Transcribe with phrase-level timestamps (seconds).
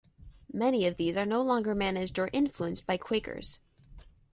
[0.51, 3.59] Many of these are no longer managed or influenced by Quakers.